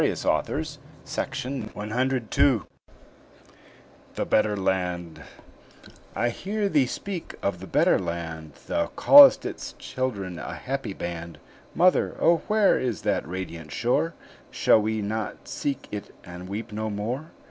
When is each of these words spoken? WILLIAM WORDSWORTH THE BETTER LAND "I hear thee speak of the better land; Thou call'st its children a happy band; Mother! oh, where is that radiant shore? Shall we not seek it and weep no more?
WILLIAM 0.01 0.45
WORDSWORTH 1.75 2.65
THE 4.15 4.25
BETTER 4.25 4.57
LAND 4.57 5.23
"I 6.15 6.29
hear 6.29 6.67
thee 6.67 6.87
speak 6.87 7.35
of 7.43 7.59
the 7.59 7.67
better 7.67 7.99
land; 7.99 8.53
Thou 8.65 8.87
call'st 8.95 9.45
its 9.45 9.73
children 9.73 10.39
a 10.39 10.55
happy 10.55 10.93
band; 10.93 11.37
Mother! 11.75 12.15
oh, 12.19 12.37
where 12.47 12.79
is 12.79 13.03
that 13.03 13.27
radiant 13.27 13.71
shore? 13.71 14.15
Shall 14.49 14.81
we 14.81 15.03
not 15.03 15.47
seek 15.47 15.87
it 15.91 16.11
and 16.23 16.49
weep 16.49 16.71
no 16.71 16.89
more? 16.89 17.29